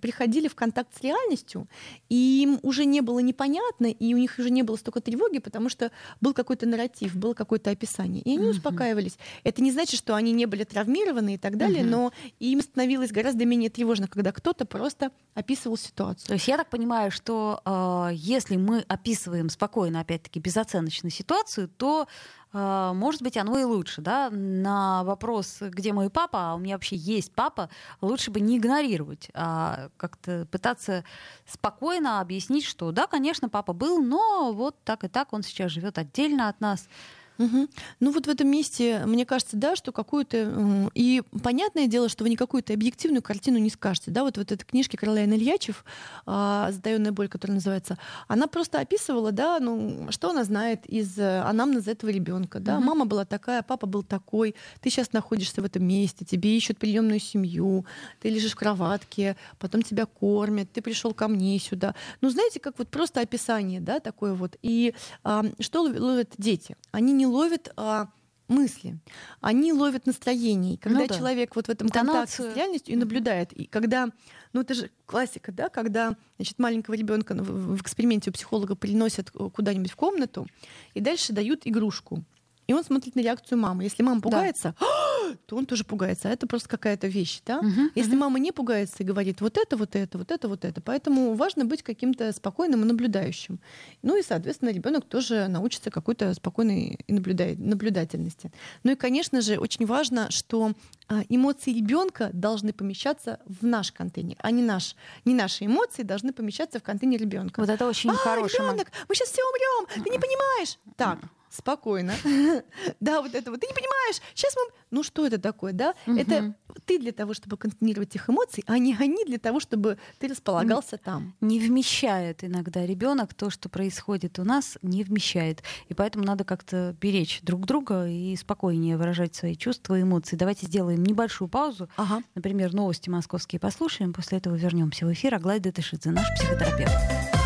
[0.00, 1.68] приходили в контакт контакт с реальностью,
[2.08, 5.68] и им уже не было непонятно, и у них уже не было столько тревоги, потому
[5.68, 8.22] что был какой-то нарратив, было какое-то описание.
[8.22, 8.50] И они uh-huh.
[8.50, 9.18] успокаивались.
[9.44, 11.88] Это не значит, что они не были травмированы и так далее, uh-huh.
[11.88, 16.28] но им становилось гораздо менее тревожно, когда кто-то просто описывал ситуацию.
[16.28, 22.06] То есть я так понимаю, что э, если мы описываем спокойно, опять-таки, безоценочно ситуацию, то
[22.52, 26.96] может быть, оно и лучше, да, на вопрос, где мой папа, а у меня вообще
[26.96, 27.68] есть папа,
[28.00, 31.04] лучше бы не игнорировать, а как-то пытаться
[31.46, 35.98] спокойно объяснить, что да, конечно, папа был, но вот так и так он сейчас живет
[35.98, 36.88] отдельно от нас.
[37.38, 37.68] Угу.
[38.00, 40.90] Ну вот в этом месте, мне кажется, да, что какую-то...
[40.94, 44.10] И понятное дело, что вы не какую-то объективную картину не скажете.
[44.10, 45.84] Да, вот в этой книжке Каролина Ильячев
[46.24, 51.90] «Задаенная боль», которая называется, она просто описывала, да, ну, что она знает из э, анамнеза
[51.90, 52.60] этого ребенка.
[52.60, 52.78] Да?
[52.78, 52.84] Угу.
[52.84, 57.20] Мама была такая, папа был такой, ты сейчас находишься в этом месте, тебе ищут приемную
[57.20, 57.84] семью,
[58.20, 61.94] ты лежишь в кроватке, потом тебя кормят, ты пришел ко мне сюда.
[62.20, 64.56] Ну, знаете, как вот просто описание, да, такое вот.
[64.62, 64.94] И
[65.24, 66.76] а, что ловят дети?
[66.92, 68.08] Они не ловят а,
[68.48, 68.98] мысли,
[69.40, 70.74] они ловят настроение.
[70.74, 71.14] И когда ну, да.
[71.14, 74.08] человек вот в этом контакте с реальностью и наблюдает, и когда,
[74.52, 79.30] ну это же классика, да, когда значит, маленького ребенка в, в эксперименте у психолога приносят
[79.30, 80.46] куда-нибудь в комнату
[80.94, 82.24] и дальше дают игрушку.
[82.66, 83.84] И он смотрит на реакцию мамы.
[83.84, 85.36] Если мама пугается, да.
[85.46, 86.28] то он тоже пугается.
[86.28, 87.40] А это просто какая-то вещь.
[87.46, 87.58] Да?
[87.58, 88.20] Угу, Если угу.
[88.20, 90.80] мама не пугается и говорит вот это, вот это, вот это, вот это.
[90.80, 93.60] Поэтому важно быть каким-то спокойным и наблюдающим.
[94.02, 98.50] Ну и, соответственно, ребенок тоже научится какой-то спокойной наблюдательности.
[98.82, 100.72] Ну и, конечно же, очень важно, что
[101.08, 106.32] а, эмоции ребенка должны помещаться в наш контейнер, а не, наш, не наши эмоции должны
[106.32, 107.60] помещаться в контейнер ребенка.
[107.60, 108.56] Вот это очень а, хороший.
[108.56, 110.78] Ребенок, мы сейчас все умрем, ты не понимаешь.
[110.96, 111.20] Так,
[111.56, 112.14] спокойно.
[113.00, 113.60] да, вот это вот.
[113.60, 114.74] Ты не понимаешь, сейчас мы...
[114.90, 115.94] Ну что это такое, да?
[116.06, 120.28] Это ты для того, чтобы контейнировать их эмоции, а не они для того, чтобы ты
[120.28, 121.34] располагался там.
[121.40, 125.62] Не вмещает иногда ребенок то, что происходит у нас, не вмещает.
[125.88, 130.36] И поэтому надо как-то беречь друг друга и спокойнее выражать свои чувства и эмоции.
[130.36, 131.88] Давайте сделаем небольшую паузу.
[131.96, 132.22] Ага.
[132.34, 134.12] Например, новости московские послушаем.
[134.12, 135.34] После этого вернемся в эфир.
[135.34, 137.45] Аглая Датышидзе, наш психотерапевт.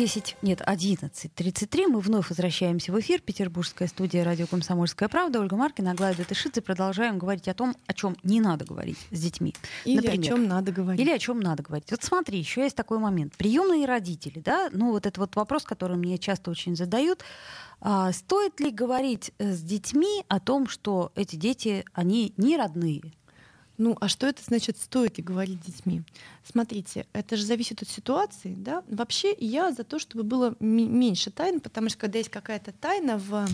[0.00, 1.86] 10, нет, 11.33.
[1.88, 3.20] Мы вновь возвращаемся в эфир.
[3.20, 5.40] Петербургская студия радио «Комсомольская правда».
[5.40, 6.62] Ольга Маркина, Аглая Датышидзе.
[6.62, 9.54] Продолжаем говорить о том, о чем не надо говорить с детьми.
[9.84, 11.02] Или Например, о чем надо говорить.
[11.02, 11.90] Или о чем надо говорить.
[11.90, 13.36] Вот смотри, еще есть такой момент.
[13.36, 17.22] Приемные родители, да, ну вот это вот вопрос, который мне часто очень задают.
[17.82, 23.02] А, стоит ли говорить э, с детьми о том, что эти дети, они не родные,
[23.80, 26.02] ну, а что это значит стоит и говорить с детьми?
[26.44, 28.84] Смотрите, это же зависит от ситуации, да?
[28.88, 33.48] Вообще я за то, чтобы было меньше тайн, потому что когда есть какая-то тайна в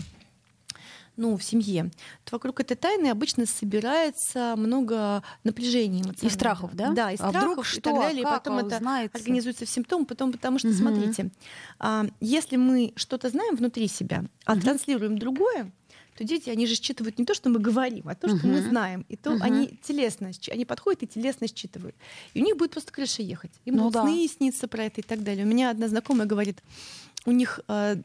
[1.15, 1.89] ну, в семье,
[2.25, 6.27] то вокруг этой тайны обычно собирается много напряжения эмоционального.
[6.27, 6.91] И страхов, да?
[6.91, 8.19] Да, и а страхов вдруг и что, так далее.
[8.19, 9.17] а и как потом это узнается?
[9.17, 10.77] организуется в симптом, потом, потому что, Мгм.
[10.77, 11.31] смотрите,
[11.79, 14.61] а, если мы что-то знаем внутри себя, а Мгм.
[14.61, 15.71] транслируем другое,
[16.17, 18.69] то дети, они же считывают не то, что мы говорим, а то, что мы Мгм.
[18.69, 19.05] знаем.
[19.07, 19.43] И то Мгм.
[19.43, 21.95] они телесно, они подходят и телесно считывают.
[22.33, 23.51] И у них будет просто крыша ехать.
[23.65, 24.01] Им Ну будут да.
[24.01, 25.45] сны сниться про это и так далее.
[25.45, 26.57] У меня одна знакомая говорит,
[27.27, 27.95] у них, э,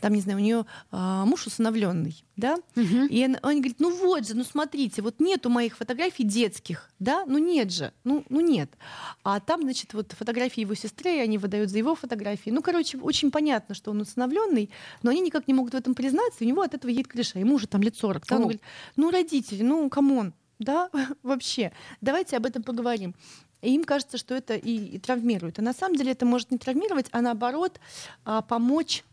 [0.00, 3.06] там, не знаю, у нее муж усыновленный, да, Мгм.
[3.06, 7.24] и она, он говорит, ну вот же, ну смотрите, вот нету моих фотографий детских, да,
[7.26, 8.70] ну нет же, ну, ну нет.
[9.24, 12.50] А там, значит, вот фотографии его сестры, и они выдают за его фотографии.
[12.50, 14.70] Ну, короче, очень понятно, что он усыновленный,
[15.02, 17.38] но они никак не могут в этом признаться, и у него от этого едет крыша.
[17.38, 18.26] Ему уже там лет 40.
[18.26, 18.62] да, он говорит,
[18.96, 20.90] ну, родители, ну, come on, да,
[21.22, 23.14] вообще, давайте об этом поговорим.
[23.62, 25.58] И им кажется, что это и, и травмирует.
[25.58, 27.78] А на самом деле это может не травмировать, а наоборот
[28.24, 29.04] а, помочь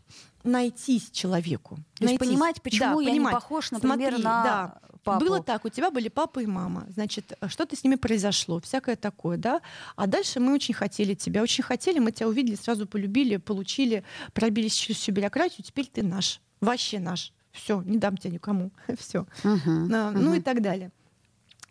[0.44, 1.76] найтись человеку.
[1.98, 2.28] То есть Найтись.
[2.28, 3.32] понимать, почему Да, я понимать.
[3.32, 5.24] не похож, например, Смотри, на да, папу.
[5.24, 9.36] Было так, у тебя были папа и мама, значит, что-то с ними произошло, всякое такое,
[9.36, 9.60] да.
[9.96, 14.74] А дальше мы очень хотели тебя, очень хотели, мы тебя увидели, сразу полюбили, получили, пробились
[14.74, 17.32] через всю бюрократию, теперь ты наш, вообще наш.
[17.50, 19.26] Все, не дам тебя никому, все.
[19.42, 19.88] Мгм.
[19.88, 20.92] Ну и так далее.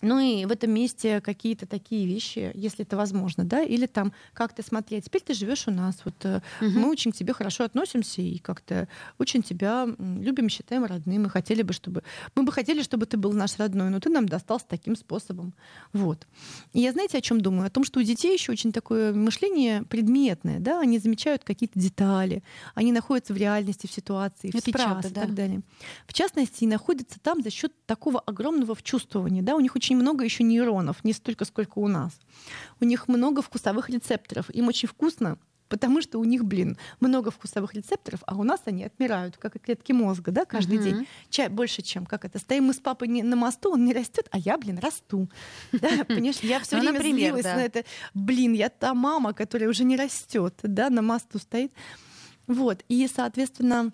[0.01, 4.61] Ну и в этом месте какие-то такие вещи, если это возможно, да, или там как-то
[4.63, 5.05] смотреть.
[5.05, 6.23] Теперь ты живешь у нас, вот
[6.61, 6.79] Мгм.
[6.79, 11.23] мы очень к тебе хорошо относимся и как-то очень тебя любим, считаем родным.
[11.23, 12.03] Мы хотели бы, чтобы
[12.35, 15.53] мы бы хотели, чтобы ты был наш родной, но ты нам достался таким способом.
[15.93, 16.27] Вот.
[16.73, 17.67] И я знаете, о чем думаю?
[17.67, 22.43] О том, что у детей еще очень такое мышление предметное, да, они замечают какие-то детали,
[22.75, 25.21] они находятся в реальности, в ситуации, в сейчас правда, и да.
[25.21, 25.61] так далее.
[26.05, 29.41] В частности, и находятся там за счет такого огромного вчувствования.
[29.41, 29.55] Да?
[29.55, 32.19] У них очень много еще нейронов, не столько, сколько у нас.
[32.81, 34.49] У них много вкусовых рецепторов.
[34.49, 35.37] Им очень вкусно,
[35.69, 39.59] потому что у них, блин, много вкусовых рецепторов, а у нас они отмирают, как и
[39.59, 40.83] клетки мозга, да, каждый Мгм.
[40.85, 41.07] день.
[41.29, 42.39] Чай больше, чем как это.
[42.39, 45.29] Стоим мы с папой не- на мосту, он не растет, а я, блин, расту.
[45.73, 47.83] Да, понимаешь, я все Ну, время злилась на это.
[48.13, 51.71] Блин, я та мама, которая уже не растет, да, на мосту стоит.
[52.47, 52.83] Вот.
[52.87, 53.91] И, соответственно,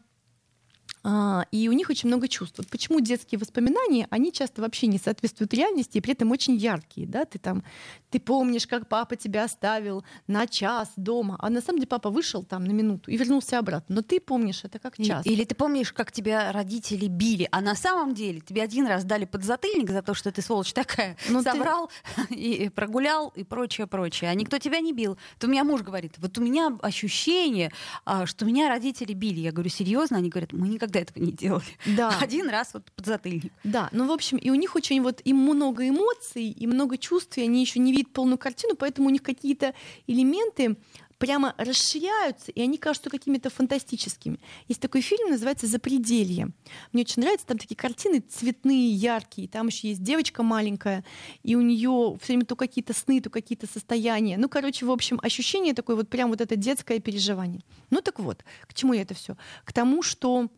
[1.05, 2.57] и у них очень много чувств.
[2.57, 7.05] Вот почему детские воспоминания, они часто вообще не соответствуют реальности, и при этом очень яркие.
[7.07, 7.25] Да?
[7.25, 7.63] Ты, там,
[8.09, 12.43] ты помнишь, как папа тебя оставил на час дома, а на самом деле папа вышел
[12.43, 13.95] там на минуту и вернулся обратно.
[13.95, 15.25] Но ты помнишь это как час.
[15.25, 19.25] Или ты помнишь, как тебя родители били, а на самом деле тебе один раз дали
[19.25, 21.89] подзатыльник за то, что ты сволочь такая, Ну, ты- собрал
[22.29, 24.29] и прогулял и прочее, прочее.
[24.29, 25.17] А никто тебя не бил.
[25.37, 27.71] То у меня муж говорит, вот у меня ощущение,
[28.05, 29.41] а, что меня родители били.
[29.41, 30.17] Я говорю, серьезно?
[30.17, 31.63] Они говорят, мы никогда этого не делали.
[31.85, 32.17] Да.
[32.21, 33.51] Один раз вот подзатыльник.
[33.63, 37.37] Да, ну, в общем, и у них очень вот им много эмоций и много чувств,
[37.37, 39.73] и они еще не видят полную картину, поэтому у них какие-то
[40.07, 40.77] элементы
[41.23, 44.41] прямо расширяются, и они кажутся какими-то фантастическими.
[44.67, 46.49] Есть такой фильм, называется «Запределье».
[46.91, 51.05] Мне очень нравится, там такие картины цветные, яркие, там еще есть девочка маленькая,
[51.41, 54.37] и у нее все время то какие-то сны, то какие-то состояния.
[54.37, 57.61] Ну, короче, в общем, ощущение такое вот прям вот это детское переживание.
[57.89, 59.37] Ну так вот, к чему я это все?
[59.63, 60.49] К тому, что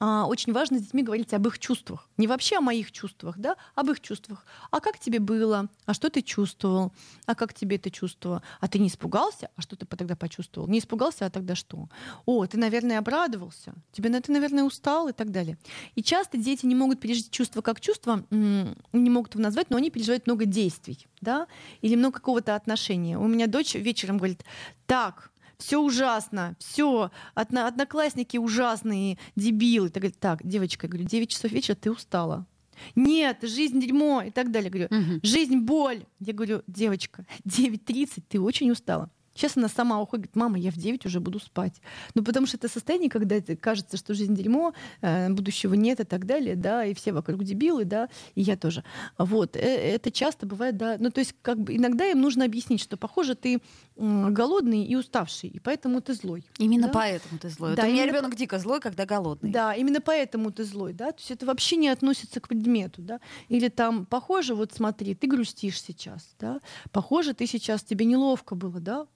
[0.00, 2.08] очень важно с детьми говорить об их чувствах.
[2.16, 4.46] Не вообще о моих чувствах, да, об их чувствах.
[4.70, 5.68] А как тебе было?
[5.84, 6.92] А что ты чувствовал?
[7.26, 8.42] А как тебе это чувство?
[8.60, 9.50] А ты не испугался?
[9.56, 10.68] А что ты тогда почувствовал?
[10.68, 11.90] Не испугался, а тогда что?
[12.24, 13.74] О, ты, наверное, обрадовался.
[13.92, 15.58] Тебе, на- ты, наверное, устал и так далее.
[15.94, 19.90] И часто дети не могут пережить чувство как чувство, не могут его назвать, но они
[19.90, 21.46] переживают много действий, да,
[21.82, 23.18] или много какого-то отношения.
[23.18, 24.44] У меня дочь вечером говорит,
[24.86, 25.29] так,
[25.60, 29.90] все ужасно, все, одноклассники ужасные, дебилы.
[29.90, 32.46] Так, так, девочка, я говорю, 9 часов вечера ты устала.
[32.94, 34.70] Нет, жизнь дерьмо и так далее.
[34.70, 35.20] Говорю, Мгм.
[35.22, 36.04] жизнь боль.
[36.18, 39.10] Я говорю, девочка, 9.30, ты очень устала.
[39.34, 41.80] Сейчас она сама уходит, говорит, мама, я в 9 уже буду спать.
[42.14, 46.26] Ну, потому что это состояние, когда кажется, что жизнь дерьмо, э, будущего нет и так
[46.26, 48.84] далее, да, и все вокруг дебилы, да, и я тоже.
[49.18, 50.96] Вот, э, это часто бывает, да.
[50.98, 53.60] Ну, то есть, как бы иногда им нужно объяснить, что, похоже, ты
[53.96, 56.44] голодный и уставший, и поэтому ты злой.
[56.58, 56.92] Именно Да?
[56.92, 57.76] поэтому ты злой.
[57.76, 59.50] Да, Вот у меня именно ребенок дико злой, когда голодный.
[59.50, 63.20] Да, именно поэтому ты злой, да, то есть это вообще не относится к предмету, да,
[63.48, 66.60] или там, похоже, вот смотри, ты грустишь сейчас, да,
[66.92, 69.06] похоже, ты сейчас, тебе неловко было, да,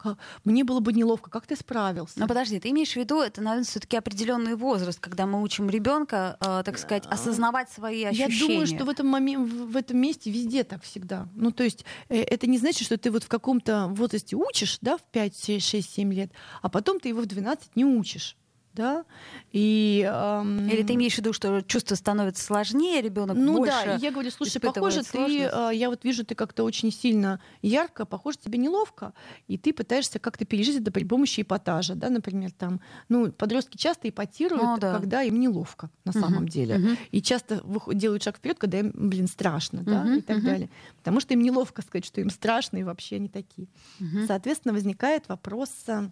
[0.45, 2.19] мне было бы неловко, как ты справился?
[2.19, 6.37] Но подожди, ты имеешь в виду, это, наверное, все-таки определенный возраст, когда мы учим ребенка,
[6.41, 8.39] э, так сказать, осознавать свои Я ощущения.
[8.49, 11.29] думаю, что в этом, момен- в в этом месте везде так всегда.
[11.35, 14.97] Ну, то есть э, это не значит, что ты вот в каком-то возрасте учишь, да,
[14.97, 16.31] в 5, 6, 7 лет,
[16.63, 18.37] а потом ты его в 12 не учишь.
[18.75, 19.05] Да,
[19.53, 20.09] и...
[20.11, 20.69] Эм...
[20.69, 24.31] Или ты имеешь в виду, что чувство становится сложнее, ребенок ну, больше да, я говорю,
[24.31, 29.13] слушай, похоже, ты, а, я вот вижу, ты как-то очень сильно ярко, похоже, тебе неловко,
[29.47, 34.09] и ты пытаешься как-то пережить это при помощи эпатажа, да, например, там, ну, подростки часто
[34.09, 34.99] эпатируют, ну, да.
[34.99, 36.21] когда им неловко на uh-huh.
[36.21, 36.99] самом деле, uh-huh.
[37.13, 39.85] и часто делают шаг вперед, когда им, блин, страшно, uh-huh.
[39.85, 40.43] да, и так uh-huh.
[40.43, 43.69] далее, потому что им неловко сказать, что им страшно, и вообще они такие.
[44.01, 44.27] Uh-huh.
[44.27, 46.11] Соответственно, возникает вопрос, а,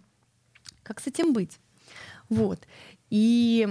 [0.83, 1.59] как с этим быть?
[2.29, 2.59] Вот.
[3.09, 3.67] И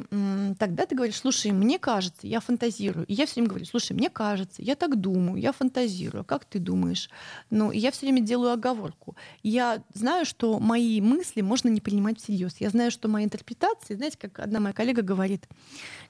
[0.60, 3.06] тогда ты говоришь, слушай, мне кажется, я фантазирую.
[3.06, 6.20] И я все время говорю, слушай, мне кажется, я так думаю, я фантазирую.
[6.20, 7.10] А как ты думаешь?
[7.50, 9.16] Ну, я все время делаю оговорку.
[9.42, 12.54] Я знаю, что мои мысли можно не принимать всерьез.
[12.60, 15.48] Я знаю, что мои интерпретации, знаете, как одна моя коллега говорит,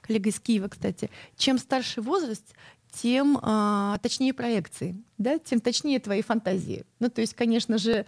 [0.01, 2.53] коллега из Киева, кстати, чем старше возраст,
[3.01, 6.85] тем а, точнее проекции, да, тем точнее твои фантазии.
[6.99, 8.05] Ну, то есть, конечно же,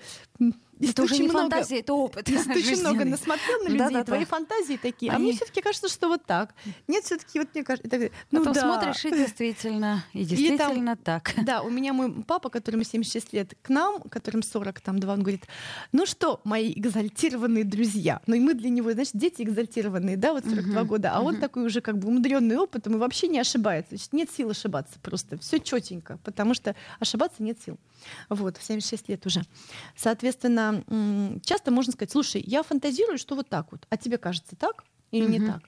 [0.80, 2.26] это уже не много, фантазия, это опыт.
[2.26, 4.26] Ты очень много насмотрел на людей, да, да, твои да.
[4.26, 5.12] фантазии такие.
[5.12, 5.16] Они...
[5.16, 6.54] А мне все-таки кажется, что вот так.
[6.88, 7.88] Нет, все-таки вот мне кажется.
[7.96, 8.62] Это, ну, Потом да.
[8.62, 11.34] смотришь и действительно, и действительно и там, так.
[11.46, 15.22] Да, у меня мой папа, которому 76 лет, к нам, которым 40, там, два, он
[15.22, 15.46] говорит,
[15.92, 18.22] ну что, мои экзальтированные друзья.
[18.28, 21.12] Ну и мы для него, значит, дети экзальтированные, да, вот 42 угу, года.
[21.14, 23.96] А он такой уже как бы умудренный опытом и вообще не ошибается.
[23.96, 25.38] Значит, нет сил ошибаться просто.
[25.38, 27.78] Все четенько, потому что ошибаться нет сил.
[28.30, 29.42] Вот, в 76 лет уже.
[29.96, 30.65] Соответственно,
[31.44, 35.26] часто можно сказать, слушай, я фантазирую, что вот так вот, а тебе кажется так или
[35.28, 35.62] не так?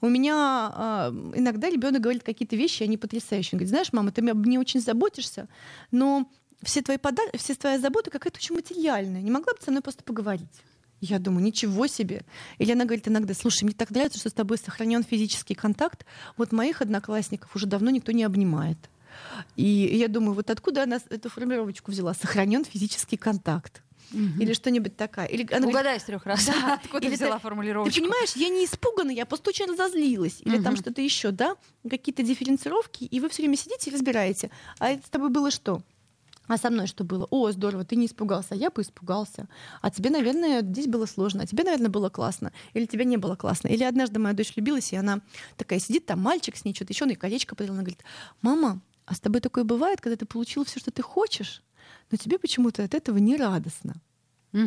[0.00, 3.50] У меня э, иногда ребенок говорит какие-то вещи, они потрясающие.
[3.52, 5.48] Он говорит, знаешь, мама, ты мне очень заботишься,
[5.90, 6.30] но
[6.62, 9.22] все твои, пода- все твои заботы какая-то очень материальная.
[9.22, 10.62] Не могла бы со мной просто поговорить?
[11.00, 12.24] Я думаю, ничего себе.
[12.58, 16.06] Или она говорит иногда, слушай, мне так нравится, что с тобой сохранен физический контакт.
[16.38, 18.78] Вот моих одноклассников уже давно никто не обнимает.
[19.56, 22.14] И я думаю, вот откуда она эту формировочку взяла?
[22.14, 23.82] Сохранен физический контакт.
[24.12, 24.40] Угу.
[24.40, 25.26] Или что-нибудь такое.
[25.26, 26.46] Или она Угадай говорит, с трех раз.
[26.46, 26.74] Да.
[26.84, 27.90] Откуда Или взяла ты, формулировку?
[27.90, 30.40] Ты понимаешь, я не испугана, я просто очень разозлилась.
[30.42, 30.64] Или угу.
[30.64, 31.56] там что-то еще, да?
[31.88, 34.50] Какие-то дифференцировки, и вы все время сидите и разбираете.
[34.78, 35.82] А это с тобой было что?
[36.48, 37.26] А со мной что было?
[37.30, 39.48] О, здорово, ты не испугался, а я бы испугался.
[39.82, 42.52] А тебе, наверное, здесь было сложно, а тебе, наверное, было классно.
[42.72, 43.68] Или тебе не было классно.
[43.68, 45.20] Или однажды моя дочь влюбилась, и она
[45.56, 47.74] такая сидит, там мальчик с ней что-то еще, ну и колечко подарила.
[47.74, 48.04] Она говорит,
[48.42, 51.62] мама, а с тобой такое бывает, когда ты получил все, что ты хочешь,
[52.10, 53.94] но тебе почему-то от этого не радостно.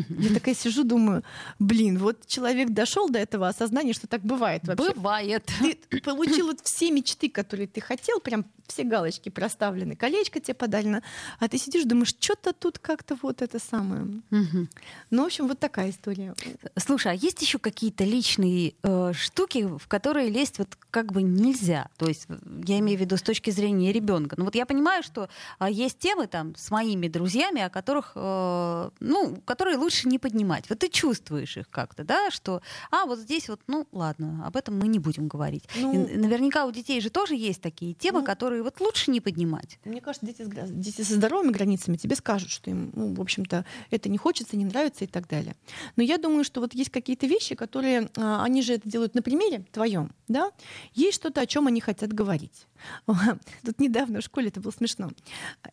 [0.10, 1.24] Я такая сижу, думаю,
[1.58, 4.94] блин, вот человек дошел до этого осознания, что так бывает вообще.
[4.94, 5.52] Бывает.
[5.90, 11.02] Ты получил вот все мечты, которые ты хотел, прям все галочки проставлены, колечко тебе подарено,
[11.40, 14.22] а ты сидишь, думаешь, что-то тут как-то вот это самое.
[14.32, 14.68] Угу.
[15.10, 16.36] Ну, в общем, вот такая история.
[16.78, 21.90] Слушай, а есть еще какие-то личные э, штуки, в которые лезть вот как бы нельзя?
[21.98, 22.28] То есть
[22.66, 24.36] я имею в виду с точки зрения ребенка.
[24.38, 28.90] Ну вот я понимаю, что э, есть темы там с моими друзьями, о которых, э,
[29.00, 30.70] ну, которые лучше не поднимать.
[30.70, 32.62] Вот ты чувствуешь их как-то, да, что,
[32.92, 35.64] а, вот здесь вот, ну, ладно, об этом мы не будем говорить.
[35.76, 39.22] Ну, И наверняка у детей же тоже есть такие темы, ну, которые вот лучше не
[39.22, 39.80] поднимать.
[39.86, 44.10] Мне кажется, дети, дети со здоровыми границами тебе скажут, что им, ну, в общем-то, это
[44.10, 45.56] не хочется, не нравится и так далее.
[45.96, 49.22] Но я думаю, что вот есть какие-то вещи, которые, а, они же это делают на
[49.22, 50.52] примере твоем, да,
[50.94, 52.68] есть что-то, о чем они хотят говорить.
[53.66, 55.10] Тут недавно в школе это было смешно.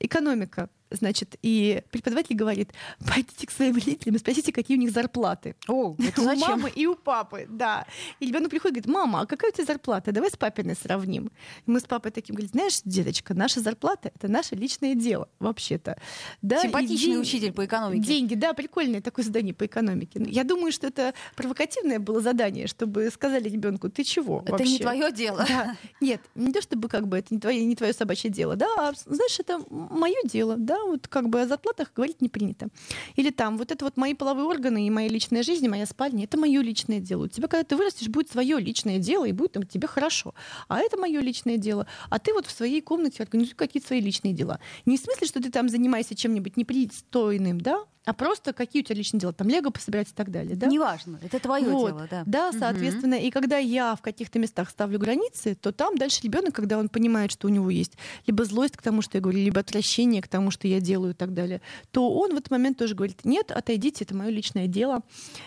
[0.01, 2.73] Экономика Значит, и преподаватель говорит,
[3.07, 5.57] пойдите к своим родителям и спросите, какие у них зарплаты.
[5.69, 7.87] О, это у мамы и у папы, да.
[8.21, 10.13] И ребенок приходит и говорит, мама, а какая у тебя зарплата?
[10.13, 11.31] Давай с папиной сравним.
[11.67, 15.99] И мы с папой таким говорим, знаешь, деточка, наша зарплата— это наше личное дело, вообще-то.
[16.43, 17.21] Да, Симпатичный день...
[17.21, 18.07] учитель по экономике.
[18.07, 20.23] Деньги, да, прикольное такое задание по экономике.
[20.27, 24.73] Я думаю, что это провокативное было задание, чтобы сказали ребенку, ты чего Это вообще?
[24.73, 25.45] не твое дело.
[25.49, 25.77] Да.
[26.01, 28.93] Нет, не то чтобы как бы это не твое, не твое собачье дело, да, а,
[29.05, 32.69] знаешь, это мое дело, да, да, вот как бы о зарплатах говорить не принято.
[33.17, 36.39] Или там, вот это вот мои половые органы и моя личная жизнь, моя спальня, это
[36.39, 37.25] мое личное дело.
[37.25, 40.35] У тебя, когда ты вырастешь, будет свое личное дело, и будет там тебе хорошо.
[40.69, 41.87] А это мое личное дело.
[42.11, 44.61] А ты вот в своей комнате организуй какие-то свои личные дела.
[44.85, 48.97] Не в смысле, что ты там занимаешься чем-нибудь непристойным, да, а просто какие у тебя
[48.97, 50.57] личные дела, там лего пособирать и так далее.
[50.57, 50.69] Да?
[50.69, 51.89] Неважно, это твое вот.
[51.89, 52.23] дело, да.
[52.25, 53.25] Да, соответственно, угу.
[53.25, 57.33] и когда я в каких-то местах ставлю границы, то там дальше ребенок, когда он понимает,
[57.33, 57.95] что у него есть
[58.27, 61.17] либо злость к тому, что я говорю, либо отвращение к тому, что я делаю и
[61.17, 65.03] так далее, то он в этот момент тоже говорит, нет, отойдите, это мое личное дело.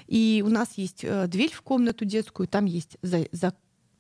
[0.08, 3.54] И у нас есть э, дверь в комнату детскую, там есть за, за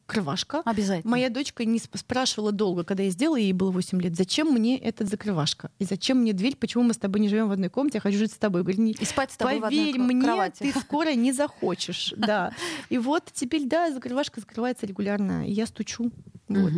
[0.10, 0.62] закрывашка.
[0.65, 1.12] Обязательно.
[1.12, 5.08] Моя дочка не спрашивала долго, когда я сделала, ей было 8 лет, зачем мне этот
[5.08, 5.72] закрывашка?
[5.80, 6.56] И зачем мне дверь?
[6.56, 8.63] Почему мы с тобой не живем в одной комнате, я хочу жить с тобой?
[8.63, 10.72] Говорю, не, и спать с тобой поверь в одной мне, кровати.
[10.72, 12.13] ты скоро не захочешь.
[12.17, 12.54] Да.
[12.89, 16.12] И вот теперь, да, закрывашка закрывается регулярно, и я стучу.
[16.48, 16.74] Вот.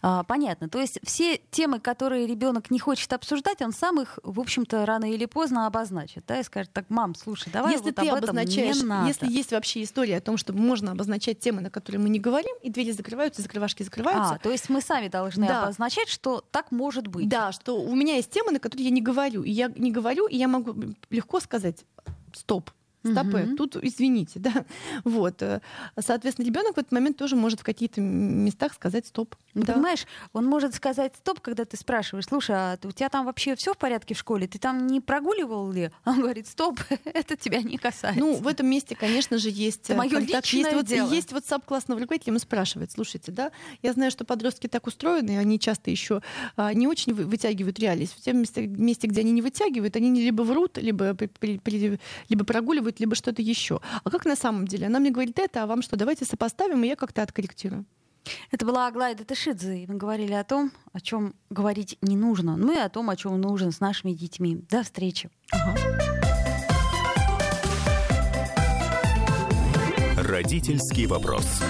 [0.00, 0.68] Понятно.
[0.68, 5.10] То есть все темы, которые ребенок не хочет обсуждать, он сам их, в общем-то, рано
[5.10, 8.30] или поздно обозначит, да, и скажет, так, мам, слушай, давай если вот ты об этом
[8.30, 9.08] обозначаешь, не надо.
[9.08, 12.54] если есть вообще история о том, что можно обозначать темы, на которые мы не говорим,
[12.62, 14.34] и двери закрываются, закрывашки закрываются.
[14.34, 15.64] А, то есть мы сами должны Да.
[15.64, 17.28] обозначать, что так может быть.
[17.28, 19.42] Да, что у меня есть темы, на которые я не говорю.
[19.42, 20.74] И я не говорю, и я могу
[21.10, 21.84] легко сказать
[22.32, 22.70] стоп.
[23.02, 23.56] Стопы, Мгм.
[23.56, 24.64] тут извините, да.
[25.04, 25.40] Вот.
[25.42, 25.60] э,
[25.98, 29.34] Соответственно, ребенок в этот момент тоже может в каких-то местах сказать стоп.
[29.54, 29.72] Ну, Да.
[29.74, 33.72] Понимаешь, он может сказать стоп, когда ты спрашиваешь, слушай, а у тебя там вообще все
[33.72, 34.46] в порядке в школе?
[34.46, 35.90] Ты там не прогуливал ли?
[36.04, 38.20] Он говорит, стоп, это тебя не касается.
[38.20, 40.44] Ну, в этом месте, конечно же, есть Это э, моё контакт.
[40.52, 41.10] личное Есть, вот, дело.
[41.12, 43.50] есть WhatsApp классного руководителя, ему спрашивает, слушайте, да,
[43.82, 46.20] я знаю, что подростки так устроены, они часто еще
[46.56, 48.12] а, не очень вы- вытягивают реальность.
[48.14, 51.98] В тем месте, месте, где они не вытягивают, они либо врут, либо, при- при-
[52.28, 53.80] либо прогуливают, либо что-то еще.
[54.02, 54.86] А как на самом деле?
[54.86, 55.96] Она мне говорит это, а вам что?
[55.96, 57.84] Давайте сопоставим, и я как-то откорректирую.
[58.50, 62.72] Это была Аглая Датышидзе, и мы говорили о том, о чем говорить не нужно, ну
[62.72, 64.56] и о том, о чем нужно с нашими детьми.
[64.68, 65.30] До встречи.
[70.16, 71.62] Родительский вопрос.